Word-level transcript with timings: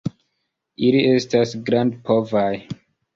Ili 0.87 1.03
estas 1.17 1.53
grandpovaj. 1.67 2.49